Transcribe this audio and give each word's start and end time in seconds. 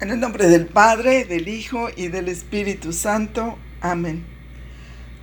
En 0.00 0.10
el 0.10 0.18
nombre 0.18 0.48
del 0.48 0.64
Padre, 0.64 1.26
del 1.26 1.46
Hijo 1.46 1.90
y 1.94 2.08
del 2.08 2.30
Espíritu 2.30 2.94
Santo. 2.94 3.58
Amén. 3.82 4.24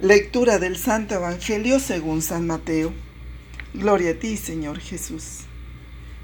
Lectura 0.02 0.60
del 0.60 0.78
Santo 0.78 1.16
Evangelio 1.16 1.80
según 1.80 2.22
San 2.22 2.46
Mateo. 2.46 2.94
Gloria 3.74 4.12
a 4.12 4.13
ti, 4.13 4.38
Señor 4.38 4.79
Jesús. 4.79 5.46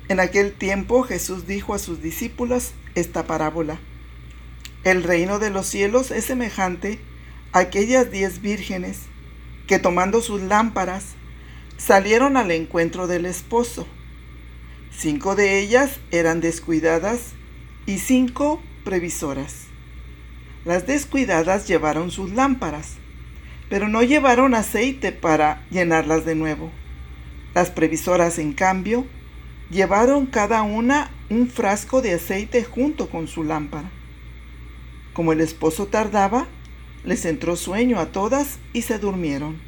En 0.08 0.20
aquel 0.20 0.54
tiempo 0.54 1.02
Jesús 1.02 1.48
dijo 1.48 1.74
a 1.74 1.80
sus 1.80 2.04
discípulos 2.04 2.74
esta 2.94 3.26
parábola. 3.26 3.80
El 4.84 5.02
reino 5.02 5.40
de 5.40 5.50
los 5.50 5.66
cielos 5.66 6.12
es 6.12 6.26
semejante 6.26 7.00
a 7.54 7.60
aquellas 7.60 8.12
diez 8.12 8.40
vírgenes 8.40 9.00
que 9.66 9.80
tomando 9.80 10.22
sus 10.22 10.44
lámparas 10.44 11.16
salieron 11.78 12.38
al 12.38 12.52
encuentro 12.52 13.08
del 13.08 13.26
esposo. 13.26 13.88
Cinco 14.96 15.36
de 15.36 15.58
ellas 15.58 16.00
eran 16.12 16.40
descuidadas 16.40 17.34
y 17.86 17.98
cinco 17.98 18.62
previsoras. 18.84 19.66
Las 20.66 20.88
descuidadas 20.88 21.68
llevaron 21.68 22.12
sus 22.12 22.32
lámparas, 22.32 22.96
pero 23.70 23.90
no 23.90 24.02
llevaron 24.02 24.56
aceite 24.56 25.12
para 25.12 25.66
llenarlas 25.70 26.26
de 26.26 26.36
nuevo. 26.36 26.72
Las 27.54 27.70
previsoras, 27.70 28.40
en 28.40 28.54
cambio, 28.54 29.06
llevaron 29.70 30.26
cada 30.26 30.62
una 30.62 31.12
un 31.30 31.50
frasco 31.50 32.02
de 32.02 32.14
aceite 32.14 32.64
junto 32.64 33.10
con 33.10 33.28
su 33.28 33.44
lámpara. 33.44 33.90
Como 35.14 35.34
el 35.34 35.42
esposo 35.42 35.88
tardaba, 35.88 36.48
les 37.04 37.26
entró 37.26 37.56
sueño 37.56 38.00
a 38.00 38.08
todas 38.08 38.60
y 38.72 38.84
se 38.84 39.00
durmieron. 39.00 39.60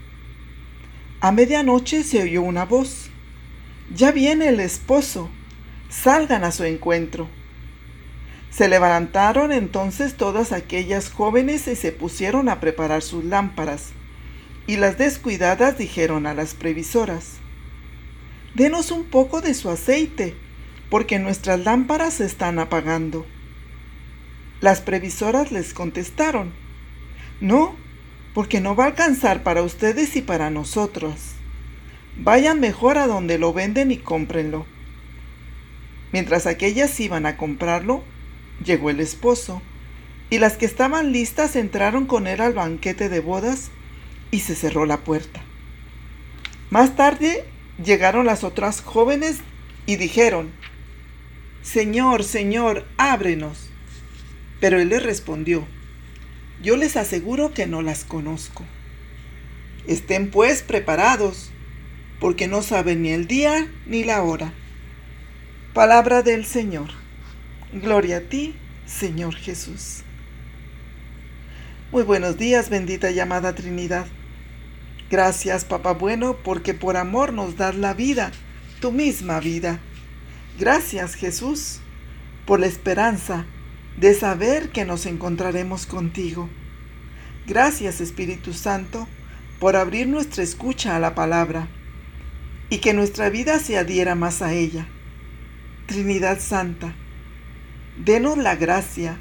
A 1.20 1.32
medianoche 1.32 2.04
se 2.04 2.24
oyó 2.24 2.42
una 2.42 2.66
voz. 2.66 3.10
Ya 3.94 4.12
viene 4.12 4.48
el 4.48 4.60
esposo, 4.60 5.30
salgan 5.90 6.44
a 6.44 6.52
su 6.52 6.64
encuentro. 6.64 7.28
Se 8.56 8.70
levantaron 8.70 9.52
entonces 9.52 10.16
todas 10.16 10.54
aquellas 10.54 11.12
jóvenes 11.12 11.68
y 11.68 11.76
se 11.76 11.92
pusieron 11.92 12.48
a 12.48 12.62
preparar 12.62 13.02
sus 13.02 13.26
lámparas. 13.26 13.90
Y 14.66 14.78
las 14.78 14.98
descuidadas 14.98 15.78
dijeron 15.78 16.26
a 16.26 16.34
las 16.34 16.54
previsoras, 16.54 17.34
Denos 18.54 18.92
un 18.92 19.04
poco 19.04 19.42
de 19.42 19.54
su 19.54 19.70
aceite, 19.70 20.36
porque 20.90 21.20
nuestras 21.20 21.66
lámparas 21.66 22.14
se 22.14 22.26
están 22.26 22.58
apagando. 22.58 23.26
Las 24.62 24.80
previsoras 24.80 25.52
les 25.52 25.74
contestaron, 25.74 26.54
No, 27.42 27.76
porque 28.34 28.62
no 28.62 28.74
va 28.74 28.86
a 28.86 28.88
alcanzar 28.88 29.44
para 29.44 29.64
ustedes 29.64 30.16
y 30.16 30.22
para 30.22 30.50
nosotros. 30.50 31.34
Vayan 32.18 32.62
mejor 32.62 33.00
a 33.00 33.08
donde 33.08 33.38
lo 33.38 33.52
venden 33.52 33.92
y 33.92 33.98
cómprenlo. 33.98 34.66
Mientras 36.14 36.48
aquellas 36.48 36.98
iban 37.02 37.26
a 37.26 37.36
comprarlo, 37.36 38.06
llegó 38.64 38.90
el 38.90 39.00
esposo, 39.00 39.62
y 40.30 40.40
las 40.40 40.58
que 40.58 40.66
estaban 40.66 41.12
listas 41.12 41.56
entraron 41.56 42.06
con 42.06 42.28
él 42.28 42.42
al 42.42 42.54
banquete 42.54 43.10
de 43.10 43.20
bodas 43.20 43.72
y 44.32 44.40
se 44.40 44.56
cerró 44.56 44.86
la 44.86 45.04
puerta. 45.04 45.42
Más 46.70 46.96
tarde 46.96 47.46
llegaron 47.84 48.26
las 48.26 48.44
otras 48.44 48.82
jóvenes 48.82 49.40
y 49.86 49.98
dijeron, 49.98 50.52
Señor, 51.62 52.24
Señor, 52.24 52.86
ábrenos. 52.98 53.70
Pero 54.60 54.80
él 54.80 54.90
les 54.90 55.04
respondió, 55.04 55.66
Yo 56.62 56.78
les 56.78 56.96
aseguro 56.96 57.54
que 57.54 57.68
no 57.68 57.82
las 57.82 58.04
conozco. 58.04 58.66
Estén 59.88 60.32
pues 60.32 60.64
preparados, 60.64 61.52
porque 62.20 62.48
no 62.48 62.62
saben 62.62 63.04
ni 63.04 63.10
el 63.10 63.28
día 63.28 63.72
ni 63.86 64.04
la 64.04 64.24
hora. 64.24 64.54
Palabra 65.74 66.24
del 66.24 66.46
Señor. 66.46 67.05
Gloria 67.76 68.20
a 68.20 68.22
ti, 68.22 68.56
Señor 68.86 69.36
Jesús. 69.36 70.04
Muy 71.92 72.04
buenos 72.04 72.38
días, 72.38 72.70
bendita 72.70 73.12
llamada 73.12 73.54
Trinidad. 73.54 74.08
Gracias, 75.12 75.66
Papá 75.66 75.92
Bueno, 75.92 76.38
porque 76.42 76.74
por 76.74 76.96
amor 76.96 77.34
nos 77.34 77.58
das 77.58 77.76
la 77.76 77.94
vida, 77.94 78.32
tu 78.80 78.94
misma 78.94 79.42
vida. 79.42 79.82
Gracias, 80.58 81.16
Jesús, 81.16 81.82
por 82.46 82.62
la 82.62 82.68
esperanza 82.68 83.46
de 83.98 84.14
saber 84.14 84.70
que 84.70 84.86
nos 84.86 85.06
encontraremos 85.06 85.86
contigo. 85.86 86.50
Gracias, 87.46 88.00
Espíritu 88.00 88.54
Santo, 88.54 89.06
por 89.60 89.76
abrir 89.76 90.08
nuestra 90.08 90.44
escucha 90.44 90.96
a 90.96 91.00
la 91.02 91.14
palabra 91.14 91.68
y 92.70 92.78
que 92.78 92.94
nuestra 92.94 93.30
vida 93.30 93.60
se 93.60 93.78
adhiera 93.78 94.16
más 94.16 94.42
a 94.42 94.54
ella. 94.54 94.88
Trinidad 95.88 96.40
Santa, 96.40 96.96
denos 97.98 98.38
la 98.38 98.56
gracia 98.56 99.18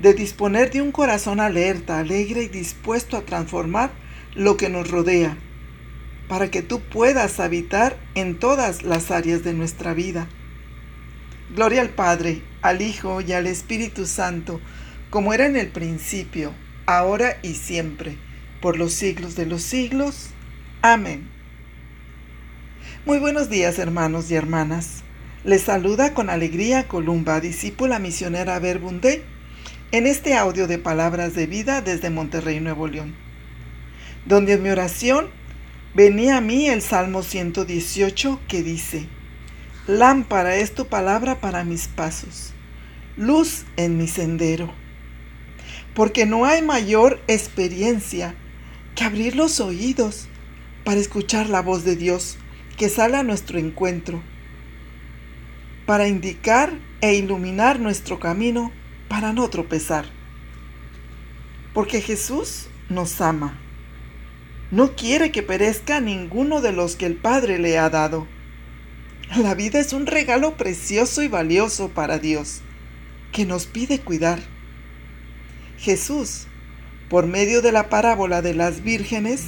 de 0.00 0.14
disponer 0.14 0.70
de 0.70 0.82
un 0.82 0.92
corazón 0.92 1.40
alerta, 1.40 1.98
alegre 1.98 2.42
y 2.42 2.48
dispuesto 2.48 3.16
a 3.16 3.24
transformar 3.24 3.92
lo 4.34 4.56
que 4.56 4.68
nos 4.68 4.90
rodea, 4.90 5.36
para 6.28 6.50
que 6.50 6.62
tú 6.62 6.80
puedas 6.80 7.38
habitar 7.40 7.96
en 8.14 8.38
todas 8.38 8.82
las 8.82 9.10
áreas 9.10 9.44
de 9.44 9.54
nuestra 9.54 9.94
vida. 9.94 10.28
Gloria 11.54 11.82
al 11.82 11.90
Padre, 11.90 12.42
al 12.62 12.82
Hijo 12.82 13.20
y 13.20 13.32
al 13.32 13.46
Espíritu 13.46 14.06
Santo, 14.06 14.60
como 15.10 15.32
era 15.32 15.46
en 15.46 15.56
el 15.56 15.68
principio, 15.68 16.52
ahora 16.86 17.38
y 17.42 17.54
siempre, 17.54 18.18
por 18.60 18.76
los 18.76 18.92
siglos 18.92 19.36
de 19.36 19.46
los 19.46 19.62
siglos. 19.62 20.30
Amén. 20.82 21.28
Muy 23.06 23.18
buenos 23.18 23.48
días 23.48 23.78
hermanos 23.78 24.30
y 24.30 24.34
hermanas. 24.34 25.04
Les 25.44 25.60
saluda 25.60 26.14
con 26.14 26.30
alegría 26.30 26.88
Columba, 26.88 27.38
discípula 27.38 27.98
misionera 27.98 28.58
Verbunde, 28.60 29.22
en 29.92 30.06
este 30.06 30.38
audio 30.38 30.66
de 30.66 30.78
palabras 30.78 31.34
de 31.34 31.46
vida 31.46 31.82
desde 31.82 32.08
Monterrey, 32.08 32.60
Nuevo 32.60 32.88
León, 32.88 33.14
donde 34.24 34.54
en 34.54 34.62
mi 34.62 34.70
oración 34.70 35.28
venía 35.94 36.38
a 36.38 36.40
mí 36.40 36.66
el 36.68 36.80
Salmo 36.80 37.22
118 37.22 38.40
que 38.48 38.62
dice, 38.62 39.06
Lámpara 39.86 40.56
es 40.56 40.72
tu 40.72 40.86
palabra 40.86 41.42
para 41.42 41.62
mis 41.62 41.88
pasos, 41.88 42.54
luz 43.18 43.66
en 43.76 43.98
mi 43.98 44.08
sendero. 44.08 44.72
Porque 45.94 46.24
no 46.24 46.46
hay 46.46 46.62
mayor 46.62 47.20
experiencia 47.26 48.34
que 48.94 49.04
abrir 49.04 49.36
los 49.36 49.60
oídos 49.60 50.26
para 50.84 51.00
escuchar 51.00 51.50
la 51.50 51.60
voz 51.60 51.84
de 51.84 51.96
Dios 51.96 52.38
que 52.78 52.88
sale 52.88 53.18
a 53.18 53.22
nuestro 53.22 53.58
encuentro 53.58 54.22
para 55.86 56.08
indicar 56.08 56.78
e 57.00 57.14
iluminar 57.14 57.78
nuestro 57.78 58.18
camino 58.18 58.72
para 59.08 59.32
no 59.32 59.48
tropezar. 59.50 60.06
Porque 61.74 62.00
Jesús 62.00 62.68
nos 62.88 63.20
ama. 63.20 63.58
No 64.70 64.96
quiere 64.96 65.30
que 65.30 65.42
perezca 65.42 66.00
ninguno 66.00 66.60
de 66.60 66.72
los 66.72 66.96
que 66.96 67.06
el 67.06 67.16
Padre 67.16 67.58
le 67.58 67.78
ha 67.78 67.90
dado. 67.90 68.26
La 69.36 69.54
vida 69.54 69.78
es 69.78 69.92
un 69.92 70.06
regalo 70.06 70.56
precioso 70.56 71.22
y 71.22 71.28
valioso 71.28 71.90
para 71.90 72.18
Dios, 72.18 72.60
que 73.32 73.44
nos 73.44 73.66
pide 73.66 74.00
cuidar. 74.00 74.40
Jesús, 75.78 76.46
por 77.10 77.26
medio 77.26 77.60
de 77.60 77.72
la 77.72 77.88
parábola 77.88 78.42
de 78.42 78.54
las 78.54 78.82
vírgenes, 78.82 79.46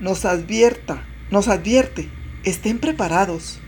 nos 0.00 0.24
advierta, 0.24 1.06
nos 1.30 1.48
advierte, 1.48 2.08
estén 2.44 2.78
preparados 2.78 3.60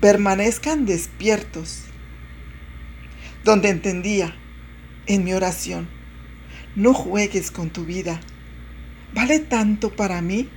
permanezcan 0.00 0.86
despiertos. 0.86 1.82
Donde 3.44 3.68
entendía, 3.70 4.36
en 5.06 5.24
mi 5.24 5.32
oración, 5.32 5.88
no 6.76 6.94
juegues 6.94 7.50
con 7.50 7.70
tu 7.70 7.84
vida. 7.84 8.20
Vale 9.14 9.40
tanto 9.40 9.96
para 9.96 10.20
mí, 10.20 10.48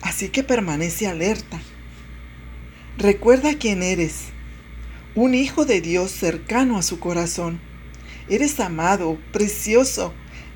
así 0.00 0.28
que 0.28 0.42
permanece 0.42 1.06
alerta. 1.06 1.60
Recuerda 2.96 3.58
quién 3.58 3.82
eres, 3.82 4.26
un 5.14 5.34
hijo 5.34 5.64
de 5.64 5.80
Dios 5.80 6.10
cercano 6.10 6.78
a 6.78 6.82
su 6.82 6.98
corazón. 6.98 7.60
Eres 8.28 8.58
amado, 8.60 9.18
precioso 9.32 10.14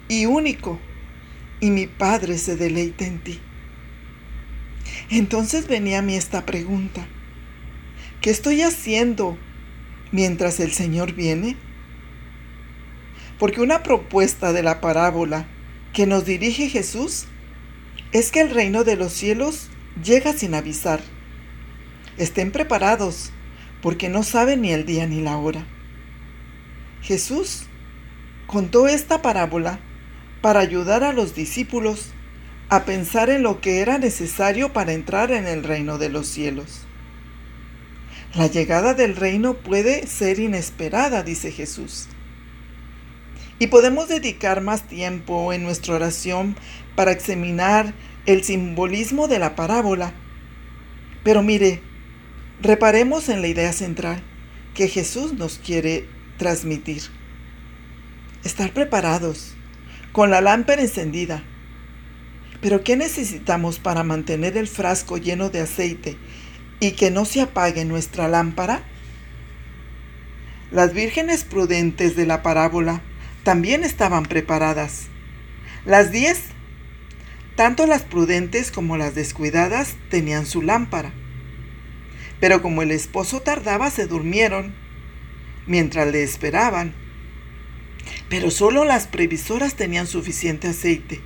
y 0.09 0.27
único, 0.27 0.79
y 1.61 1.71
mi 1.71 1.87
Padre 1.87 2.39
se 2.39 2.57
deleita 2.57 3.07
en 3.07 3.23
ti. 3.23 3.41
Entonces 5.11 5.69
venía 5.69 5.99
a 5.99 6.03
mí 6.03 6.15
esta 6.15 6.47
pregunta. 6.47 7.07
¿Qué 8.23 8.31
estoy 8.31 8.63
haciendo 8.63 9.37
mientras 10.13 10.61
el 10.61 10.71
Señor 10.71 11.13
viene? 11.13 11.57
Porque 13.37 13.61
una 13.61 13.83
propuesta 13.83 14.53
de 14.53 14.63
la 14.63 14.81
parábola 14.81 15.49
que 15.93 16.07
nos 16.07 16.25
dirige 16.25 16.69
Jesús 16.69 17.25
es 18.13 18.31
que 18.31 18.41
el 18.41 18.51
reino 18.51 18.85
de 18.85 18.95
los 18.95 19.13
cielos 19.13 19.71
llega 20.05 20.33
sin 20.35 20.55
avisar. 20.55 21.01
Estén 22.17 22.53
preparados, 22.53 23.33
porque 23.81 24.09
no 24.09 24.23
saben 24.23 24.61
ni 24.61 24.71
el 24.71 24.87
día 24.87 25.09
ni 25.09 25.21
la 25.21 25.37
hora. 25.37 25.67
Jesús 27.03 27.65
contó 28.47 28.87
esta 28.87 29.21
parábola 29.21 29.81
para 30.43 30.61
ayudar 30.61 31.03
a 31.03 31.13
los 31.13 31.35
discípulos 31.35 32.13
a 32.69 32.85
pensar 32.85 33.31
en 33.31 33.43
lo 33.43 33.61
que 33.61 33.81
era 33.81 33.99
necesario 33.99 34.73
para 34.73 34.93
entrar 34.93 35.33
en 35.33 35.49
el 35.49 35.65
reino 35.65 35.99
de 35.99 36.09
los 36.09 36.29
cielos. 36.29 36.87
La 38.35 38.47
llegada 38.47 38.95
del 38.95 39.15
reino 39.15 39.55
puede 39.55 40.07
ser 40.07 40.39
inesperada, 40.39 41.23
dice 41.23 41.53
Jesús. 41.53 42.09
Y 43.59 43.67
podemos 43.67 44.09
dedicar 44.09 44.63
más 44.63 44.89
tiempo 44.89 45.53
en 45.53 45.63
nuestra 45.63 45.97
oración 45.97 46.57
para 46.97 47.13
examinar 47.13 47.93
el 48.25 48.43
simbolismo 48.43 49.29
de 49.29 49.39
la 49.39 49.55
parábola. 49.55 50.15
Pero 51.23 51.43
mire, 51.43 51.83
reparemos 52.63 53.29
en 53.29 53.43
la 53.43 53.49
idea 53.49 53.73
central 53.75 54.23
que 54.73 54.89
Jesús 54.89 55.35
nos 55.35 55.59
quiere 55.59 56.09
transmitir. 56.39 57.03
Estar 58.45 58.73
preparados, 58.73 59.55
con 60.13 60.31
la 60.31 60.41
lámpara 60.41 60.81
encendida. 60.81 61.45
Pero 62.63 62.83
¿qué 62.83 62.97
necesitamos 62.97 63.79
para 63.79 64.05
mantener 64.05 64.57
el 64.57 64.69
frasco 64.69 65.19
lleno 65.19 65.51
de 65.51 65.61
aceite 65.61 66.17
y 66.83 66.93
que 66.93 67.13
no 67.13 67.25
se 67.25 67.41
apague 67.41 67.85
nuestra 67.85 68.27
lámpara? 68.27 68.83
Las 70.73 70.93
vírgenes 70.93 71.45
prudentes 71.45 72.17
de 72.17 72.27
la 72.27 72.43
parábola 72.43 73.03
también 73.45 73.85
estaban 73.85 74.25
preparadas. 74.25 75.07
Las 75.87 76.11
diez, 76.11 76.41
tanto 77.55 77.87
las 77.87 78.03
prudentes 78.03 78.73
como 78.73 78.97
las 78.97 79.15
descuidadas, 79.15 79.95
tenían 80.11 80.45
su 80.45 80.61
lámpara. 80.61 81.13
Pero 82.41 82.63
como 82.63 82.83
el 82.83 82.91
esposo 82.91 83.43
tardaba, 83.43 83.89
se 83.89 84.09
durmieron 84.09 84.75
mientras 85.69 86.11
le 86.11 86.25
esperaban. 86.25 86.95
Pero 88.29 88.51
solo 88.51 88.85
las 88.85 89.07
previsoras 89.07 89.77
tenían 89.77 90.09
suficiente 90.09 90.67
aceite, 90.67 91.21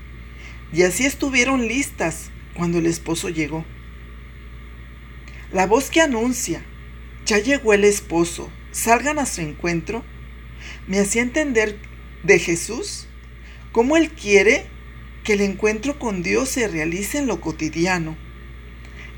y 0.71 0.83
así 0.83 1.07
estuvieron 1.07 1.67
listas 1.67 2.31
cuando 2.53 2.77
el 2.77 2.85
esposo 2.85 3.31
llegó. 3.31 3.65
La 5.53 5.69
voz 5.69 5.91
que 5.91 6.01
anuncia, 6.01 6.65
ya 7.25 7.39
llegó 7.39 7.73
el 7.73 7.85
esposo, 7.85 8.51
salgan 8.73 9.21
a 9.21 9.27
su 9.27 9.43
encuentro, 9.43 10.05
me 10.89 10.99
hacía 10.99 11.23
entender 11.23 11.79
de 12.25 12.41
Jesús 12.41 13.07
cómo 13.71 13.97
Él 13.97 14.11
quiere 14.11 14.67
que 15.23 15.35
el 15.35 15.41
encuentro 15.43 16.01
con 16.01 16.25
Dios 16.25 16.49
se 16.49 16.67
realice 16.67 17.19
en 17.19 17.29
lo 17.29 17.41
cotidiano, 17.41 18.17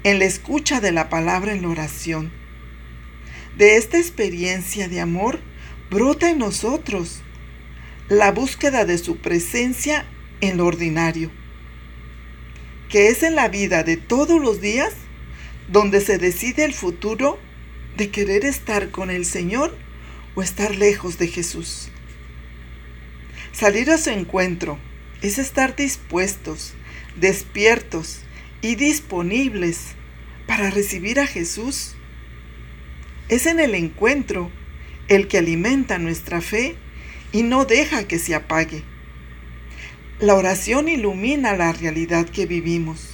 en 0.05 0.19
la 0.19 0.27
escucha 0.27 0.81
de 0.81 0.93
la 0.93 1.09
palabra 1.09 1.53
en 1.53 1.63
la 1.63 1.69
oración. 1.69 2.31
De 3.57 3.77
esta 3.77 3.99
experiencia 3.99 4.89
de 4.89 5.01
amor 5.01 5.41
brota 5.91 6.29
en 6.29 6.39
nosotros 6.39 7.23
la 8.09 8.33
búsqueda 8.33 8.85
de 8.85 8.99
su 8.99 9.17
presencia 9.17 10.07
en 10.43 10.59
lo 10.59 10.67
ordinario, 10.67 11.31
que 12.91 13.09
es 13.09 13.23
en 13.23 13.35
la 13.35 13.49
vida 13.49 13.83
de 13.83 13.97
todos 13.97 14.41
los 14.41 14.61
días 14.61 14.93
donde 15.69 16.00
se 16.00 16.19
decide 16.19 16.65
el 16.65 16.75
futuro 16.75 17.38
de 17.97 18.11
querer 18.11 18.44
estar 18.44 18.91
con 18.91 19.11
el 19.11 19.25
Señor 19.25 19.76
o 20.35 20.43
estar 20.43 20.75
lejos 20.75 21.19
de 21.19 21.29
Jesús. 21.29 21.91
Salir 23.53 23.91
a 23.91 23.99
su 23.99 24.11
encuentro 24.11 24.79
es 25.20 25.38
estar 25.38 25.76
dispuestos, 25.76 26.75
despiertos 27.17 28.20
y 28.62 28.76
disponibles 28.76 29.94
para 30.47 30.70
recibir 30.70 31.20
a 31.20 31.26
Jesús. 31.26 31.94
Es 33.29 33.47
en 33.47 33.61
el 33.61 33.75
encuentro 33.75 34.50
el 35.09 35.26
que 35.29 35.38
alimenta 35.38 35.99
nuestra 35.99 36.41
fe 36.41 36.76
y 37.32 37.43
no 37.43 37.65
deja 37.65 38.06
que 38.06 38.19
se 38.19 38.35
apague. 38.35 38.85
La 40.20 40.35
oración 40.35 40.88
ilumina 40.88 41.56
la 41.56 41.73
realidad 41.73 42.29
que 42.29 42.47
vivimos, 42.47 43.11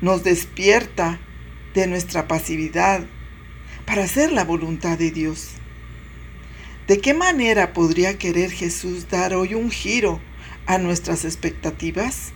nos 0.00 0.24
despierta 0.24 1.20
de 1.76 1.86
nuestra 1.86 2.26
pasividad 2.26 3.04
para 3.84 4.04
hacer 4.04 4.32
la 4.32 4.44
voluntad 4.44 4.96
de 4.96 5.10
Dios. 5.10 5.50
¿De 6.86 7.00
qué 7.00 7.12
manera 7.12 7.74
podría 7.74 8.16
querer 8.16 8.50
Jesús 8.50 9.10
dar 9.10 9.34
hoy 9.34 9.52
un 9.52 9.70
giro 9.70 10.18
a 10.64 10.78
nuestras 10.78 11.26
expectativas? 11.26 12.32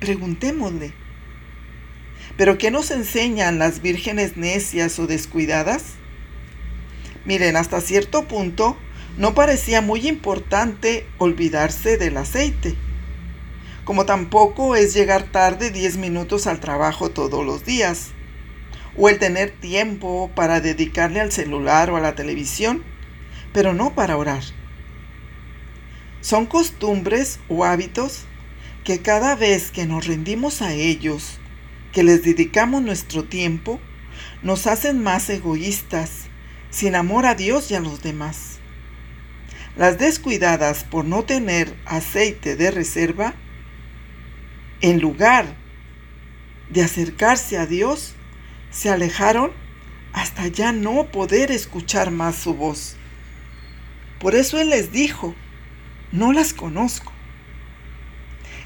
Preguntémosle. 0.00 0.92
¿Pero 2.36 2.58
qué 2.58 2.72
nos 2.72 2.90
enseñan 2.90 3.60
las 3.60 3.82
vírgenes 3.82 4.36
necias 4.36 4.98
o 4.98 5.06
descuidadas? 5.06 5.84
Miren, 7.24 7.56
hasta 7.56 7.80
cierto 7.80 8.26
punto 8.26 8.76
no 9.16 9.32
parecía 9.32 9.80
muy 9.80 10.08
importante 10.08 11.06
olvidarse 11.18 11.98
del 11.98 12.16
aceite, 12.16 12.74
como 13.84 14.06
tampoco 14.06 14.74
es 14.74 14.92
llegar 14.92 15.22
tarde 15.30 15.70
10 15.70 15.98
minutos 15.98 16.48
al 16.48 16.58
trabajo 16.58 17.10
todos 17.10 17.46
los 17.46 17.64
días 17.64 18.10
o 18.96 19.08
el 19.08 19.18
tener 19.18 19.50
tiempo 19.50 20.30
para 20.34 20.60
dedicarle 20.60 21.20
al 21.20 21.32
celular 21.32 21.90
o 21.90 21.96
a 21.96 22.00
la 22.00 22.14
televisión, 22.14 22.82
pero 23.52 23.74
no 23.74 23.94
para 23.94 24.16
orar. 24.16 24.42
Son 26.20 26.46
costumbres 26.46 27.38
o 27.48 27.64
hábitos 27.64 28.24
que 28.82 29.00
cada 29.00 29.36
vez 29.36 29.70
que 29.70 29.86
nos 29.86 30.06
rendimos 30.06 30.62
a 30.62 30.72
ellos, 30.72 31.38
que 31.92 32.02
les 32.02 32.22
dedicamos 32.24 32.82
nuestro 32.82 33.24
tiempo, 33.24 33.80
nos 34.42 34.66
hacen 34.66 35.02
más 35.02 35.30
egoístas, 35.30 36.26
sin 36.70 36.94
amor 36.94 37.26
a 37.26 37.34
Dios 37.34 37.70
y 37.70 37.74
a 37.74 37.80
los 37.80 38.02
demás. 38.02 38.58
Las 39.76 39.98
descuidadas 39.98 40.84
por 40.84 41.04
no 41.04 41.24
tener 41.24 41.74
aceite 41.84 42.56
de 42.56 42.70
reserva, 42.70 43.34
en 44.80 45.00
lugar 45.00 45.46
de 46.70 46.82
acercarse 46.82 47.56
a 47.56 47.66
Dios, 47.66 48.15
se 48.76 48.90
alejaron 48.90 49.52
hasta 50.12 50.48
ya 50.48 50.70
no 50.72 51.06
poder 51.06 51.50
escuchar 51.50 52.10
más 52.10 52.36
su 52.36 52.54
voz. 52.54 52.96
Por 54.20 54.34
eso 54.34 54.60
Él 54.60 54.68
les 54.68 54.92
dijo, 54.92 55.34
no 56.12 56.32
las 56.32 56.52
conozco. 56.52 57.10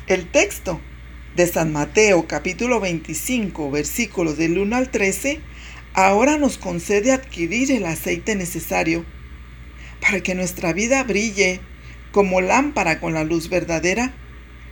El 0.08 0.26
texto 0.26 0.80
de 1.36 1.46
San 1.46 1.72
Mateo 1.72 2.26
capítulo 2.26 2.80
25 2.80 3.70
versículos 3.70 4.36
del 4.36 4.58
1 4.58 4.76
al 4.76 4.90
13 4.90 5.40
ahora 5.94 6.38
nos 6.38 6.58
concede 6.58 7.12
adquirir 7.12 7.70
el 7.70 7.84
aceite 7.84 8.34
necesario 8.34 9.04
para 10.00 10.20
que 10.22 10.34
nuestra 10.34 10.72
vida 10.72 11.04
brille 11.04 11.60
como 12.10 12.40
lámpara 12.40 12.98
con 12.98 13.14
la 13.14 13.22
luz 13.22 13.48
verdadera 13.48 14.12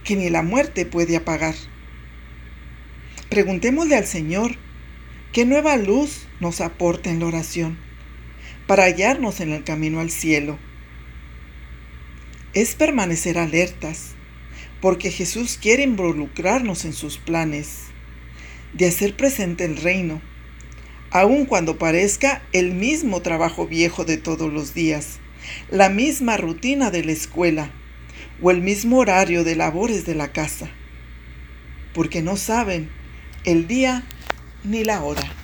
que 0.02 0.16
ni 0.16 0.30
la 0.30 0.42
muerte 0.42 0.84
puede 0.84 1.16
apagar. 1.16 1.54
Preguntémosle 3.28 3.94
al 3.94 4.06
Señor 4.06 4.56
¿Qué 5.32 5.44
nueva 5.44 5.76
luz 5.76 6.26
nos 6.40 6.62
aporta 6.62 7.10
en 7.10 7.20
la 7.20 7.26
oración 7.26 7.78
para 8.66 8.90
guiarnos 8.90 9.40
en 9.40 9.52
el 9.52 9.62
camino 9.62 10.00
al 10.00 10.10
cielo? 10.10 10.58
Es 12.54 12.74
permanecer 12.74 13.36
alertas, 13.36 14.14
porque 14.80 15.10
Jesús 15.10 15.58
quiere 15.60 15.82
involucrarnos 15.82 16.86
en 16.86 16.94
sus 16.94 17.18
planes 17.18 17.88
de 18.72 18.86
hacer 18.86 19.16
presente 19.16 19.66
el 19.66 19.76
reino, 19.76 20.22
aun 21.10 21.44
cuando 21.44 21.76
parezca 21.76 22.42
el 22.54 22.72
mismo 22.72 23.20
trabajo 23.20 23.66
viejo 23.66 24.06
de 24.06 24.16
todos 24.16 24.50
los 24.50 24.72
días, 24.72 25.18
la 25.70 25.90
misma 25.90 26.38
rutina 26.38 26.90
de 26.90 27.04
la 27.04 27.12
escuela 27.12 27.70
o 28.40 28.50
el 28.50 28.62
mismo 28.62 28.96
horario 28.96 29.44
de 29.44 29.56
labores 29.56 30.06
de 30.06 30.14
la 30.14 30.32
casa, 30.32 30.70
porque 31.92 32.22
no 32.22 32.38
saben 32.38 32.88
el 33.44 33.68
día 33.68 34.06
ni 34.64 34.84
la 34.84 35.02
hora. 35.02 35.37